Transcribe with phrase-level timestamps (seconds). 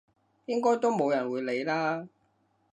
[0.47, 2.07] 應該都冇人會理啦！